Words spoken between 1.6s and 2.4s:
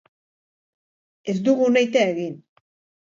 nahita egin.